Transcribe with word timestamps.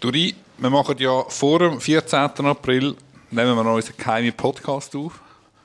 Duri, 0.00 0.34
wir 0.58 0.70
machen 0.70 0.96
ja 0.98 1.24
vor 1.28 1.58
dem 1.58 1.80
14. 1.80 2.18
April 2.44 2.94
nehmen 3.30 3.56
wir 3.56 3.64
noch 3.64 3.74
unseren 3.76 3.96
geheimen 3.96 4.32
Podcast 4.34 4.94
auf, 4.94 5.22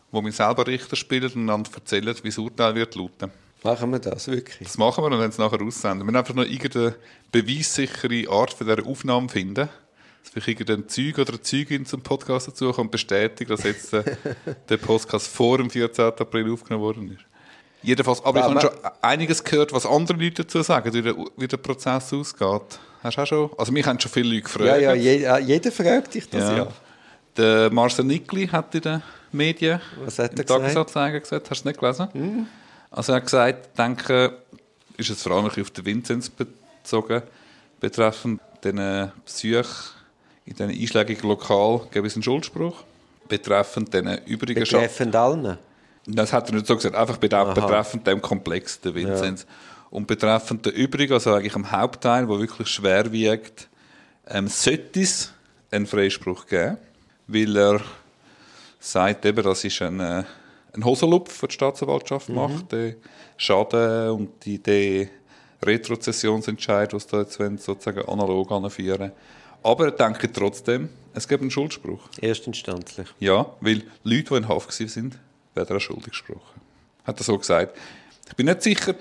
wo 0.10 0.24
wir 0.24 0.32
selber 0.32 0.66
Richter 0.66 0.96
spielen 0.96 1.32
und 1.36 1.48
dann 1.48 1.66
erzählen, 1.76 2.16
wie 2.24 2.30
das 2.30 2.38
Urteil 2.38 2.76
wird 2.76 2.96
lauten. 2.96 3.30
Machen 3.64 3.92
wir 3.92 4.00
das 4.00 4.28
wirklich? 4.28 4.68
Das 4.70 4.78
machen 4.78 5.04
wir 5.04 5.12
und 5.12 5.20
dann 5.20 5.30
es 5.30 5.38
nachher 5.38 5.62
aussenden. 5.62 6.00
Wir 6.00 6.06
müssen 6.06 6.16
einfach 6.16 6.34
noch 6.34 6.46
irgendeine 6.46 6.96
beweissichere 7.32 8.30
Art 8.30 8.54
für 8.54 8.64
diese 8.64 8.88
Aufnahme 8.88 9.28
finden. 9.28 9.68
Dass 10.24 10.32
vielleicht 10.32 10.48
irgendein 10.48 10.88
Zeug 10.88 11.20
oder 11.20 11.34
eine 11.34 11.42
Zeugin 11.42 11.86
zum 11.86 12.02
Podcast 12.02 12.48
dazu 12.48 12.68
kommt 12.68 12.80
und 12.80 12.92
bestätigt, 12.92 13.52
dass 13.52 13.64
jetzt 13.64 13.94
äh, 13.94 14.16
der 14.70 14.78
Podcast 14.78 15.28
vor 15.28 15.58
dem 15.58 15.70
14. 15.70 16.06
April 16.06 16.54
aufgenommen 16.54 16.84
worden 16.84 17.12
ist. 17.12 17.31
Jedenfalls, 17.84 18.24
aber 18.24 18.40
ich 18.40 18.46
habe 18.46 18.62
schon 18.62 18.72
einiges 19.02 19.44
gehört, 19.44 19.74
was 19.74 19.86
andere 19.86 20.18
Leute 20.18 20.44
dazu 20.44 20.62
sagen, 20.62 20.94
wie 20.94 21.02
der, 21.02 21.16
wie 21.36 21.48
der 21.48 21.58
Prozess 21.58 22.14
ausgeht. 22.14 22.80
Hast 23.04 23.18
du 23.18 23.22
auch 23.22 23.26
schon? 23.26 23.50
Also 23.58 23.72
mich 23.72 23.86
haben 23.86 24.00
schon 24.00 24.12
viele 24.12 24.30
Leute 24.30 24.44
gefragt. 24.44 24.66
Ja, 24.66 24.78
ja, 24.78 24.94
jeder, 24.94 25.40
jeder 25.40 25.72
fragt 25.72 26.14
dich 26.14 26.30
das, 26.30 26.44
ja. 26.44 26.58
ja. 26.58 26.68
Der 27.38 27.72
Marcel 27.72 28.06
Nickli 28.06 28.48
hat 28.48 28.76
in 28.76 28.82
den 28.82 29.04
Medien, 29.32 29.82
was 30.04 30.20
hat 30.20 30.38
er 30.38 30.46
Tagesanzeiger 30.46 31.20
gesagt? 31.20 31.50
Hast 31.50 31.64
du 31.64 31.70
nicht 31.70 31.80
gelesen? 31.80 32.08
Mhm. 32.14 32.48
Also 32.92 33.14
er 33.14 33.16
hat 33.18 33.24
gesagt, 33.24 33.68
ich 33.72 33.78
denke, 33.78 34.38
ist 34.98 35.10
es 35.10 35.24
vor 35.24 35.32
allem 35.32 35.46
auf 35.46 35.72
den 35.72 35.86
Vinzenz 35.86 36.30
bezogen, 36.30 37.24
betreffend 37.80 38.42
den 38.64 39.12
Besuch 39.26 39.66
in 40.46 40.56
diesen 40.56 40.70
einschlägigen 40.70 41.30
Lokal 41.30 41.82
gibt 41.92 42.06
es 42.06 42.16
einen 42.16 42.24
Schuldspruch. 42.24 42.84
Betreffend 43.28 43.94
den 43.94 44.20
übrigen 44.26 44.60
Betreffend 44.60 45.16
allen? 45.16 45.58
Das 46.16 46.34
hat 46.34 46.50
er 46.50 46.56
nicht 46.56 46.68
so 46.68 46.76
gesagt, 46.76 46.96
einfach 46.96 47.18
betreffend 47.18 48.08
dem 48.08 48.22
Komplex, 48.22 48.80
der 48.82 48.96
Vinzenz. 48.96 49.44
Ja. 49.44 49.48
Und 49.90 50.08
betreffend 50.08 50.66
der 50.66 50.74
übrigen, 50.74 51.14
also 51.14 51.34
eigentlich 51.34 51.56
am 51.56 51.72
Hauptteil, 51.72 52.28
wo 52.28 52.40
wirklich 52.40 52.68
schwer 52.68 53.12
wiegt, 53.12 53.68
ähm, 54.28 54.48
sollte 54.48 55.02
es 55.02 55.34
einen 55.70 55.86
Freispruch 55.86 56.46
geben, 56.48 56.78
weil 57.28 57.58
er 57.58 57.82
sagt 58.80 59.26
eben, 59.26 59.44
das 59.44 59.64
ist 59.64 59.82
ein, 59.82 60.00
äh, 60.00 60.24
ein 60.74 60.86
Hosenlupf, 60.86 61.40
den 61.40 61.50
die 61.50 61.54
Staatsanwaltschaft 61.54 62.30
mhm. 62.30 62.36
macht, 62.36 62.72
der 62.72 62.96
Schaden 63.38 64.12
und 64.12 64.46
die, 64.46 64.60
die 64.60 65.10
Retrozessionsentscheid, 65.64 66.94
was 66.94 67.08
da 67.08 67.20
jetzt 67.20 67.38
sozusagen 67.38 68.08
analog 68.08 68.52
anführen. 68.52 69.12
Aber 69.64 69.86
er 69.86 69.92
denkt 69.92 70.36
trotzdem, 70.36 70.90
es 71.14 71.28
gibt 71.28 71.42
einen 71.42 71.52
Schuldspruch. 71.52 72.02
Erstinstanzlich. 72.20 73.08
Ja, 73.20 73.46
weil 73.60 73.84
Leute, 74.04 74.30
die 74.30 74.36
in 74.36 74.48
Haft 74.48 74.72
sind, 74.72 75.20
auch 75.56 75.80
schuldig 75.80 76.12
gesprochen. 76.12 76.62
Hat 77.04 77.20
er 77.20 77.24
so 77.24 77.38
gesagt. 77.38 77.78
Ich 78.28 78.36
bin 78.36 78.46
nicht 78.46 78.62
sicher, 78.62 78.96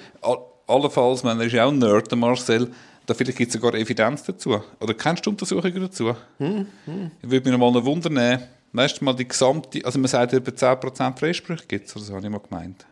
allenfalls, 0.66 1.22
man 1.22 1.40
ist 1.40 1.52
ja 1.52 1.64
auch 1.64 1.70
ein 1.70 1.78
Nerd, 1.78 2.14
Marcel, 2.16 2.70
da 3.06 3.14
vielleicht 3.14 3.38
gibt 3.38 3.48
es 3.48 3.54
sogar 3.54 3.74
Evidenz 3.74 4.22
dazu. 4.22 4.60
Oder 4.80 4.94
kennst 4.94 5.26
du 5.26 5.30
Untersuchungen 5.30 5.80
dazu? 5.80 6.14
Hm, 6.38 6.66
hm. 6.84 7.10
Ich 7.22 7.30
würde 7.30 7.50
mich 7.50 7.58
noch 7.58 7.72
mal 7.72 7.84
wundern 7.84 8.40
weißt 8.72 9.00
du 9.00 9.04
mal 9.04 9.14
die 9.14 9.26
gesamte, 9.26 9.84
also 9.84 9.98
man 9.98 10.08
sagt, 10.08 10.32
über 10.32 10.52
10% 10.52 11.18
Freisprüche 11.18 11.66
gibt 11.66 11.88
es, 11.88 11.96
oder 11.96 12.04
so 12.04 12.14
habe 12.14 12.24
ich 12.24 12.30
mal 12.30 12.38
gemeint, 12.38 12.86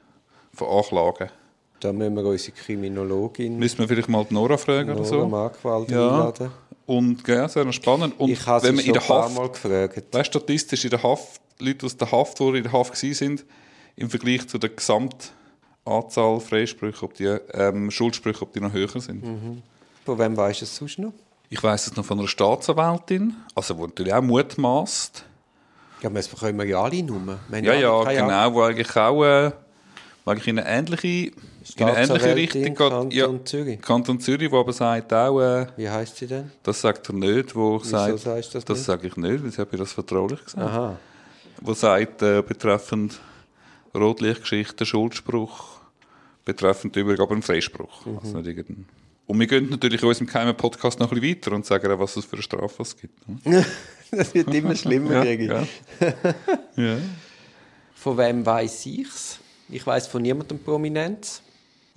von 0.52 0.68
Anklagen. 0.68 1.30
Da 1.80 1.92
müssen 1.92 2.16
wir 2.16 2.24
unsere 2.24 2.56
Kriminologin... 2.56 3.58
Müssen 3.58 3.78
wir 3.78 3.86
vielleicht 3.86 4.08
mal 4.08 4.24
die 4.24 4.34
Nora 4.34 4.56
fragen 4.56 4.88
Nora 4.88 5.00
oder 5.00 5.08
so? 5.08 5.28
Markwald 5.28 5.90
ja. 5.90 6.08
einladen. 6.08 6.50
Und 6.88 7.28
ja, 7.28 7.46
sehr 7.46 7.70
spannend. 7.70 8.18
Und 8.18 8.30
ich 8.30 8.46
habe 8.46 8.66
sie 8.66 8.82
schon 8.82 8.96
ein 8.96 9.02
paar 9.02 9.28
Mal 9.28 9.50
gefragt. 9.50 10.02
Weißt, 10.10 10.28
statistisch 10.28 10.84
in 10.84 10.90
der 10.90 11.02
Haft, 11.02 11.42
Leute 11.58 11.84
aus 11.84 11.94
der 11.98 12.10
Haft, 12.10 12.40
die 12.40 12.44
in 12.44 12.62
der 12.62 12.72
Haft 12.72 13.02
waren, 13.02 13.40
im 13.96 14.08
Vergleich 14.08 14.48
zu 14.48 14.56
der 14.56 14.70
Gesamtanzahl 14.70 16.40
Freisprüche, 16.40 17.04
ob 17.04 17.12
die 17.12 17.26
ähm, 17.26 17.90
Schuldsprüche, 17.90 18.40
ob 18.40 18.54
die 18.54 18.60
noch 18.60 18.72
höher 18.72 18.88
sind. 18.88 19.22
Mhm. 19.22 19.62
Von 20.06 20.18
wem 20.18 20.34
weißt 20.34 20.62
du 20.62 20.64
es 20.64 20.76
sonst 20.76 20.98
noch? 20.98 21.12
Ich 21.50 21.62
weiß 21.62 21.88
es 21.88 21.96
noch 21.96 22.06
von 22.06 22.20
einer 22.20 22.28
Staatsanwältin, 22.28 23.36
also 23.54 23.74
die 23.74 23.82
natürlich 23.82 24.14
auch 24.14 24.22
mutmaßt. 24.22 25.24
Ja, 26.00 26.08
das 26.08 26.28
bekommen 26.28 26.56
wir 26.56 26.64
ja 26.64 26.82
alle 26.82 27.02
Nummern. 27.02 27.38
Ja, 27.50 27.74
ja, 27.74 28.02
genau, 28.04 28.54
wo 28.54 28.62
eigentlich 28.62 28.96
auch 28.96 29.24
äh, 29.24 29.50
eigentlich 30.28 30.48
in 30.48 30.58
eine 30.58 30.68
ähnliche, 30.68 31.32
in 31.76 31.84
eine 31.84 31.98
ähnliche 31.98 32.36
Richtung. 32.36 32.74
Kanton 32.74 33.10
ja, 33.10 33.44
Zürich. 33.44 33.80
Kanton 33.80 34.20
Zürich, 34.20 34.50
wo 34.50 34.60
aber 34.60 34.72
sagt 34.72 35.12
auch... 35.12 35.40
Äh, 35.40 35.66
Wie 35.76 35.88
heißt 35.88 36.16
sie 36.16 36.26
denn? 36.26 36.50
Das 36.62 36.80
sagt 36.80 37.08
er 37.08 37.14
nicht, 37.14 37.54
wo 37.54 37.80
Wieso 37.80 37.90
sagt... 37.90 38.18
sagst 38.20 38.54
das 38.54 38.64
Das 38.64 38.84
sage 38.84 39.08
ich 39.08 39.16
nicht, 39.16 39.42
weil 39.42 39.50
sie 39.50 39.60
habe 39.60 39.76
das 39.76 39.92
vertraulich 39.92 40.44
gesagt. 40.44 40.62
Aha. 40.62 40.96
Wo 41.60 41.74
sagt, 41.74 42.22
äh, 42.22 42.42
betreffend 42.42 43.18
Rotlichtgeschichte, 43.94 44.86
Schuldspruch, 44.86 45.80
betreffend 46.44 46.94
übrigens 46.96 47.20
aber 47.20 47.32
einen 47.32 47.42
Freispruch. 47.42 48.06
Mhm. 48.06 48.18
Also 48.18 48.38
nicht 48.38 48.46
irgendein 48.46 48.86
und 49.28 49.38
wir 49.38 49.46
gehen 49.46 49.68
natürlich 49.68 50.00
in 50.00 50.08
unserem 50.08 50.26
geheimen 50.26 50.56
Podcast 50.56 50.98
noch 50.98 51.12
ein 51.12 51.20
bisschen 51.20 51.36
weiter 51.36 51.52
und 51.52 51.66
sagen 51.66 51.92
auch, 51.92 51.98
was 51.98 52.16
es 52.16 52.24
für 52.24 52.32
eine 52.36 52.42
Strafe 52.42 52.80
es 52.82 52.96
gibt. 52.96 53.46
ne? 53.46 53.64
das 54.10 54.34
wird 54.34 54.52
immer 54.54 54.74
schlimmer, 54.74 55.22
Ja, 55.22 55.32
ja. 55.32 55.66
ja. 56.76 56.96
Von 57.94 58.16
wem 58.16 58.46
weiß 58.46 58.86
ich's? 58.86 59.38
Ich 59.68 59.86
weiß 59.86 60.06
von 60.06 60.22
niemandem 60.22 60.58
Prominenz. 60.58 61.42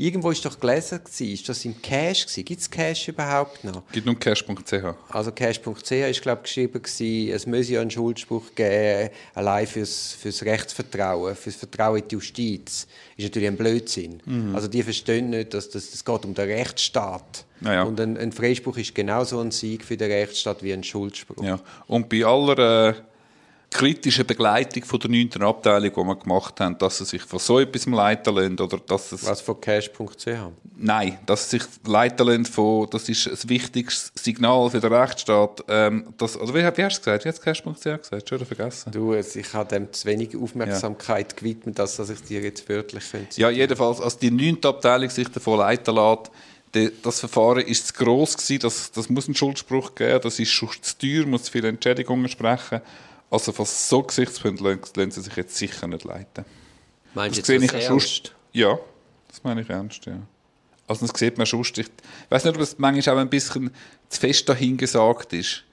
Irgendwo 0.02 0.32
ist 0.32 0.44
doch 0.44 0.60
gelesen, 0.60 1.02
ist 1.20 1.48
das 1.48 1.64
im 1.64 1.80
Cash? 1.80 2.26
Gibt 2.38 2.60
es 2.60 2.68
Cash 2.68 3.10
überhaupt 3.10 3.64
noch? 3.64 3.84
Gibt 3.92 4.08
nur 4.08 4.18
cash.ch. 4.18 4.74
Also 5.10 5.32
Cash.ch 5.32 5.92
ist 5.92 6.24
glaube 6.24 6.42
geschrieben 6.42 6.82
gewesen, 6.82 7.32
es 7.32 7.46
müsse 7.46 7.74
ja 7.74 7.82
einen 7.82 7.92
Schuldspruch 7.92 8.56
geben, 8.56 9.12
allein 9.36 9.68
fürs, 9.68 10.14
fürs 10.14 10.44
Rechtsvertrauen, 10.44 11.36
fürs 11.36 11.56
Vertrauen 11.56 12.02
in 12.02 12.08
die 12.08 12.16
Justiz. 12.16 12.88
Ist 13.16 13.26
natürlich 13.26 13.50
ein 13.50 13.58
Blödsinn. 13.58 14.24
Also 14.56 14.68
die 14.68 14.82
verstehen 14.82 15.30
nicht, 15.30 15.54
dass 15.54 15.70
das, 15.70 15.92
das 15.92 16.04
geht 16.04 16.26
um 16.26 16.34
den 16.34 16.50
Rechtsstaat. 16.50 17.46
Ja. 17.64 17.84
Und 17.84 18.00
ein, 18.00 18.18
ein 18.18 18.32
Freispruch 18.32 18.78
ist 18.78 18.96
genauso 18.96 19.40
ein 19.40 19.52
Sieg 19.52 19.86
für 19.86 19.98
den 19.98 20.12
Rechtsstaat 20.12 20.64
wie 20.64 20.74
ein 20.74 20.84
Schuldspruch. 20.84 21.44
Ja. 21.44 21.60
Und 21.86 22.10
bei 22.10 22.26
aller 22.26 22.90
äh, 22.90 22.94
kritischen 23.72 24.28
Begleitung 24.28 24.84
von 24.84 25.00
der 25.00 25.10
9. 25.10 25.42
Abteilung, 25.42 25.92
die 25.92 25.98
wir 25.98 26.16
gemacht 26.18 26.60
haben, 26.60 26.78
dass 26.78 26.98
sie 26.98 27.06
sich 27.06 27.22
von 27.24 27.40
so 27.40 27.58
etwas 27.60 27.86
leiten 27.86 28.36
lassen, 28.36 28.60
oder 28.60 28.78
dass 28.78 29.12
es, 29.14 29.26
Was 29.26 29.42
von 29.42 29.60
Cash.ch? 29.60 30.28
nein, 30.76 31.18
dass 31.26 31.50
sie 31.50 31.60
sich 31.60 31.68
leiten 31.88 32.28
lassen 32.28 32.46
von, 32.46 32.88
das 32.90 33.08
ist 33.08 33.28
ein 33.28 33.50
wichtiges 33.50 34.12
Signal 34.16 34.70
für 34.70 34.82
den 34.82 34.94
Rechtsstaat, 34.94 35.64
ähm, 35.70 36.14
das, 36.18 36.38
oder 36.38 36.54
wie, 36.54 36.60
wie 36.60 36.64
hast 36.64 36.78
du 36.78 36.84
es 36.84 37.02
gesagt? 37.02 37.26
Wie 37.26 37.30
hat 37.30 37.36
es 37.36 37.42
Cash.ch 37.42 37.84
gesagt? 37.84 38.30
Schon 38.30 38.46
vergessen. 38.46 38.92
Du, 38.92 39.14
ich 39.14 39.54
habe 39.54 39.70
dem 39.70 39.92
zu 39.94 40.06
wenig 40.06 40.36
Aufmerksamkeit 40.36 41.38
gewidmet, 41.38 41.80
als 41.80 41.96
dass 41.96 42.10
ich 42.10 42.22
dir 42.24 42.42
jetzt 42.42 42.68
wörtlich 42.68 43.10
könnte. 43.10 43.40
Ja, 43.40 43.50
jedenfalls, 43.50 44.02
als 44.02 44.18
die 44.18 44.32
9. 44.32 44.64
Abteilung 44.66 45.10
sich 45.10 45.30
davon 45.30 45.60
leiten 45.60 45.96
lässt, 45.96 46.32
das 47.04 47.20
Verfahren 47.20 47.66
ist 47.66 47.88
zu 47.88 47.94
gross 47.94 48.38
gewesen, 48.38 48.60
das, 48.60 48.92
das 48.92 49.10
muss 49.10 49.26
einen 49.28 49.36
Schuldspruch 49.36 49.96
geben, 49.96 50.20
das 50.22 50.40
ist 50.40 50.52
schon 50.52 50.70
zu 50.82 50.98
teuer, 50.98 51.26
muss 51.26 51.44
zu 51.44 51.52
viele 51.52 51.68
Entschädigungen 51.68 52.30
sprechen. 52.30 52.82
Also 53.32 53.52
von 53.54 53.66
so 53.66 54.04
Gesichtspunkten 54.04 54.66
lassen 54.66 55.12
sie 55.12 55.22
sich 55.22 55.36
jetzt 55.36 55.56
sicher 55.56 55.88
nicht 55.88 56.04
leiten. 56.04 56.46
Meinst 57.14 57.40
Das 57.40 57.46
du 57.46 57.54
sehe 57.54 57.56
jetzt 57.62 57.66
ich 57.74 57.80
das 57.80 57.88
sonst. 57.88 58.26
ernst? 58.28 58.36
Ja, 58.52 58.78
das 59.30 59.44
meine 59.44 59.62
ich 59.62 59.70
ernst, 59.70 60.06
ja. 60.06 60.18
Also 60.88 61.08
das 61.08 61.18
sieht 61.18 61.38
man 61.38 61.48
schon. 61.48 61.62
Ich 61.62 61.88
weiß 62.30 62.44
nicht, 62.44 62.56
ob 62.56 62.62
es 62.62 62.78
manchmal 62.78 63.16
auch 63.16 63.20
ein 63.22 63.30
bisschen 63.30 63.72
zu 64.10 64.20
fest 64.20 64.48
dahingesagt 64.50 65.32
ist. 65.34 65.64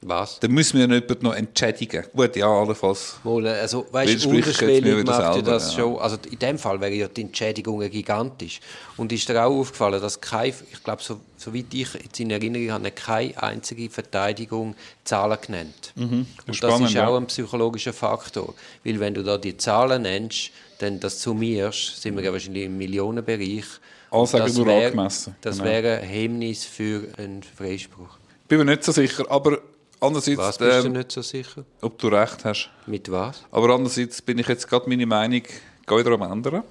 Was? 0.00 0.38
Dann 0.38 0.52
müssen 0.52 0.78
wir 0.78 0.86
jemanden 0.86 1.24
noch 1.24 1.34
entschädigen. 1.34 2.04
Gut, 2.14 2.36
ja, 2.36 2.46
allenfalls. 2.46 3.16
Wohl, 3.24 3.48
also, 3.48 3.84
weißt 3.90 4.24
du, 4.24 4.30
unterschwellig 4.30 5.04
macht 5.04 5.18
ja 5.18 5.32
selber, 5.32 5.50
das 5.50 5.72
ja. 5.74 5.80
schon. 5.80 5.98
Also 5.98 6.18
in 6.30 6.38
dem 6.38 6.58
Fall 6.58 6.80
wäre 6.80 6.94
ja 6.94 7.08
die 7.08 7.22
Entschädigung 7.22 7.80
gigantisch. 7.90 8.60
Und 8.96 9.12
ist 9.12 9.28
dir 9.28 9.44
auch 9.44 9.50
aufgefallen, 9.58 10.00
dass 10.00 10.20
kein, 10.20 10.54
ich 10.72 10.84
glaube, 10.84 11.02
so, 11.02 11.20
soweit 11.36 11.66
ich 11.72 11.92
jetzt 11.94 12.20
in 12.20 12.30
Erinnerung 12.30 12.70
habe, 12.70 12.90
keine 12.92 13.42
einzige 13.42 13.90
Verteidigung 13.90 14.76
Zahlen 15.02 15.38
genannt. 15.44 15.92
Und 15.96 16.26
das 16.46 16.56
spannend, 16.56 16.90
ist 16.90 16.98
auch 16.98 17.16
ein 17.16 17.26
psychologischer 17.26 17.92
Faktor. 17.92 18.54
Weil 18.84 19.00
wenn 19.00 19.14
du 19.14 19.24
da 19.24 19.36
die 19.36 19.56
Zahlen 19.56 20.02
nennst, 20.02 20.50
dann 20.78 21.00
das 21.00 21.20
summierst, 21.20 22.00
sind 22.00 22.16
wir 22.16 22.22
ja 22.22 22.32
wahrscheinlich 22.32 22.66
im 22.66 22.78
Millionenbereich. 22.78 23.64
Alles 24.10 24.30
das 24.30 24.54
nur 24.54 24.68
angemessen. 24.68 25.34
Das 25.40 25.56
Genau. 25.58 25.68
wäre 25.68 25.98
ein 25.98 26.08
Hemmnis 26.08 26.64
für 26.64 27.08
einen 27.18 27.42
Freispruch. 27.42 28.16
Bin 28.46 28.58
mir 28.58 28.64
nicht 28.64 28.84
so 28.84 28.92
sicher, 28.92 29.28
aber 29.28 29.58
andererseits, 30.00 30.38
Was 30.38 30.58
bist 30.58 30.84
du 30.84 30.86
ähm, 30.86 30.92
nicht 30.92 31.12
so 31.12 31.22
sicher? 31.22 31.64
ob 31.80 31.98
du 31.98 32.08
recht 32.08 32.44
hast. 32.44 32.70
Mit 32.86 33.10
was? 33.10 33.42
Aber 33.50 33.70
andererseits 33.74 34.20
bin 34.22 34.38
ich 34.38 34.48
jetzt 34.48 34.68
gerade 34.68 34.88
meine 34.88 35.06
Meinung 35.06 35.42
gehe 35.86 35.98
wieder 35.98 36.12
am 36.12 36.22
ändern. 36.32 36.62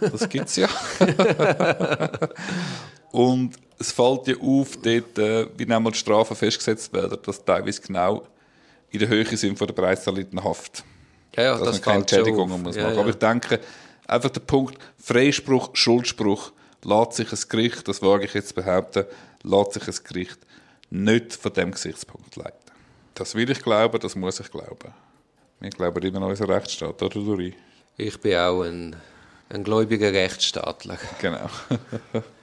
Das 0.00 0.28
gibt 0.28 0.48
es 0.48 0.56
ja. 0.56 0.68
Und 3.12 3.56
es 3.78 3.92
fällt 3.92 4.26
ja 4.28 4.36
auf, 4.40 4.76
dort, 4.82 5.18
äh, 5.18 5.46
wie 5.56 5.66
nämlich 5.66 5.92
die 5.94 5.98
Strafen 6.00 6.36
festgesetzt 6.36 6.92
werden, 6.92 7.18
dass 7.24 7.44
teilweise 7.44 7.80
genau 7.80 8.26
in 8.90 8.98
der 8.98 9.08
Höhe 9.08 9.24
sind 9.36 9.56
von 9.58 9.66
der 9.66 9.74
bereits 9.74 10.06
erlittenen 10.06 10.44
Haft. 10.44 10.84
Ja, 11.34 11.42
ja, 11.44 11.50
dass 11.52 11.62
das 11.62 11.74
man 11.76 11.82
keine 11.82 11.98
Entschädigungen 12.00 12.62
muss 12.62 12.76
Ja, 12.76 12.84
machen. 12.84 12.94
ja. 12.94 13.00
Aber 13.00 13.10
ich 13.10 13.16
denke, 13.16 13.60
einfach 14.06 14.30
der 14.30 14.40
Punkt 14.40 14.78
Freispruch, 15.02 15.70
Schuldspruch, 15.74 16.52
lässt 16.84 17.12
sich 17.14 17.32
ein 17.32 17.38
Gericht, 17.48 17.88
das 17.88 18.00
wage 18.02 18.24
ich 18.24 18.34
jetzt 18.34 18.48
zu 18.48 18.54
behaupten, 18.54 19.04
lässt 19.42 19.72
sich 19.74 19.88
ein 19.88 20.04
Gericht 20.04 20.38
nicht 20.90 21.34
von 21.34 21.52
dem 21.52 21.72
Gesichtspunkt 21.72 22.36
leiten. 22.36 22.58
Das 23.14 23.34
will 23.34 23.50
ich 23.50 23.62
glauben, 23.62 23.98
das 24.00 24.14
muss 24.14 24.40
ich 24.40 24.50
glauben. 24.50 24.92
Wir 25.60 25.70
glauben 25.70 26.02
immer 26.04 26.18
an 26.18 26.30
unseren 26.30 26.50
Rechtsstaat, 26.50 27.02
oder 27.02 27.08
Duri? 27.08 27.54
Ich 27.96 28.20
bin 28.20 28.36
auch 28.36 28.62
ein, 28.62 28.94
ein 29.48 29.64
gläubiger 29.64 30.12
Rechtsstaatler. 30.12 30.98
Genau. 31.20 31.48